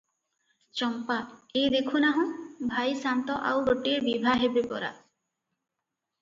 ଚମ୍ପା- 0.79 1.17
ଏଇ 1.61 1.65
ଦେଖୁନାହୁଁ, 1.75 2.23
ଭାଇ 2.71 2.95
ସାନ୍ତ 3.03 3.37
ଆଉ 3.51 3.61
ଗୋଟିଏ 3.69 4.01
ବିଭା 4.09 4.35
ହେବେ 4.45 4.65
ପରା! 4.73 4.91